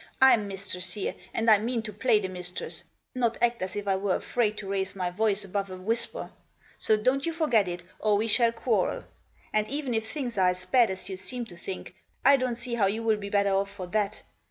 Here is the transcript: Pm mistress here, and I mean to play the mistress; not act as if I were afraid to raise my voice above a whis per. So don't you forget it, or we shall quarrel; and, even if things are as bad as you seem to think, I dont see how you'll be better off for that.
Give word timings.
Pm 0.19 0.47
mistress 0.47 0.93
here, 0.93 1.13
and 1.31 1.47
I 1.47 1.59
mean 1.59 1.83
to 1.83 1.93
play 1.93 2.19
the 2.19 2.27
mistress; 2.27 2.83
not 3.13 3.37
act 3.39 3.61
as 3.61 3.75
if 3.75 3.87
I 3.87 3.97
were 3.97 4.15
afraid 4.15 4.57
to 4.57 4.67
raise 4.67 4.95
my 4.95 5.11
voice 5.11 5.45
above 5.45 5.69
a 5.69 5.77
whis 5.77 6.07
per. 6.07 6.31
So 6.75 6.97
don't 6.97 7.23
you 7.27 7.31
forget 7.31 7.67
it, 7.67 7.83
or 7.99 8.17
we 8.17 8.25
shall 8.27 8.51
quarrel; 8.51 9.03
and, 9.53 9.67
even 9.67 9.93
if 9.93 10.11
things 10.11 10.39
are 10.39 10.49
as 10.49 10.65
bad 10.65 10.89
as 10.89 11.07
you 11.07 11.17
seem 11.17 11.45
to 11.45 11.55
think, 11.55 11.93
I 12.25 12.35
dont 12.35 12.57
see 12.57 12.73
how 12.73 12.87
you'll 12.87 13.15
be 13.17 13.29
better 13.29 13.51
off 13.53 13.69
for 13.69 13.85
that. 13.89 14.23